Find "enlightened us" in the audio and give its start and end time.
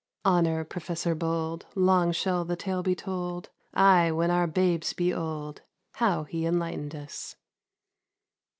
6.47-7.35